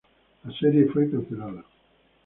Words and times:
La 0.45 0.51
serie 0.57 0.85
fue 0.87 1.11
cancelada. 1.11 1.63